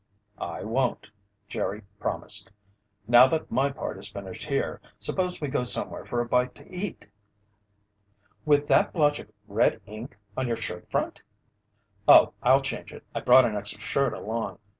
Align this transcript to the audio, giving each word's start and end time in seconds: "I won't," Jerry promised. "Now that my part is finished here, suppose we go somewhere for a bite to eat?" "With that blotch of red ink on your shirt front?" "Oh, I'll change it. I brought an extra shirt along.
"I 0.39 0.63
won't," 0.63 1.11
Jerry 1.47 1.83
promised. 1.99 2.51
"Now 3.07 3.27
that 3.27 3.51
my 3.51 3.69
part 3.71 3.99
is 3.99 4.09
finished 4.09 4.45
here, 4.45 4.81
suppose 4.97 5.39
we 5.39 5.47
go 5.47 5.63
somewhere 5.63 6.05
for 6.05 6.19
a 6.19 6.25
bite 6.25 6.55
to 6.55 6.67
eat?" 6.67 7.07
"With 8.43 8.67
that 8.69 8.93
blotch 8.93 9.19
of 9.19 9.29
red 9.47 9.79
ink 9.85 10.17
on 10.35 10.47
your 10.47 10.57
shirt 10.57 10.87
front?" 10.87 11.21
"Oh, 12.07 12.33
I'll 12.41 12.61
change 12.63 12.91
it. 12.91 13.03
I 13.13 13.19
brought 13.19 13.45
an 13.45 13.55
extra 13.55 13.79
shirt 13.79 14.13
along. 14.15 14.57